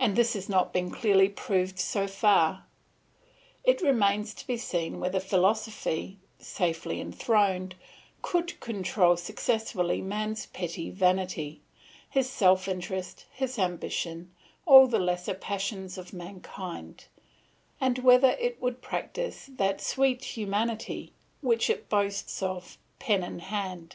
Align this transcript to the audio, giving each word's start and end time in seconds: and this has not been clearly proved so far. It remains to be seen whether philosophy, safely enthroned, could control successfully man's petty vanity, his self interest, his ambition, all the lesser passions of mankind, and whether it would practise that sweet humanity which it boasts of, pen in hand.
and 0.00 0.16
this 0.16 0.32
has 0.32 0.48
not 0.48 0.72
been 0.72 0.90
clearly 0.90 1.28
proved 1.28 1.78
so 1.78 2.08
far. 2.08 2.66
It 3.62 3.80
remains 3.80 4.34
to 4.34 4.44
be 4.48 4.56
seen 4.56 4.98
whether 4.98 5.20
philosophy, 5.20 6.18
safely 6.40 7.00
enthroned, 7.00 7.76
could 8.20 8.58
control 8.58 9.16
successfully 9.16 10.02
man's 10.02 10.46
petty 10.46 10.90
vanity, 10.90 11.60
his 12.10 12.28
self 12.28 12.66
interest, 12.66 13.26
his 13.30 13.60
ambition, 13.60 14.32
all 14.66 14.88
the 14.88 14.98
lesser 14.98 15.34
passions 15.34 15.96
of 15.96 16.12
mankind, 16.12 17.04
and 17.80 17.98
whether 17.98 18.30
it 18.40 18.60
would 18.60 18.82
practise 18.82 19.46
that 19.56 19.80
sweet 19.80 20.24
humanity 20.36 21.12
which 21.42 21.70
it 21.70 21.88
boasts 21.88 22.42
of, 22.42 22.76
pen 22.98 23.22
in 23.22 23.38
hand. 23.38 23.94